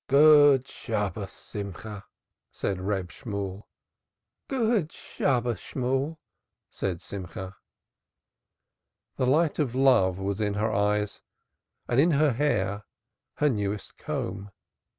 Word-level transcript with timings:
"Good 0.07 0.67
Shabbos, 0.67 1.31
Simcha," 1.31 2.05
said 2.51 2.81
Reb 2.81 3.11
Shemuel. 3.11 3.67
"Good 4.47 4.91
Shabbos, 4.91 5.59
Shemuel." 5.59 6.19
said 6.71 7.03
Simcha. 7.03 7.55
The 9.17 9.27
light 9.27 9.59
of 9.59 9.75
love 9.75 10.17
was 10.17 10.41
in 10.41 10.55
her 10.55 10.73
eyes, 10.73 11.21
and 11.87 11.99
in 11.99 12.09
her 12.17 12.33
hair 12.33 12.85
her 13.35 13.49
newest 13.51 13.99
comb. 13.99 14.49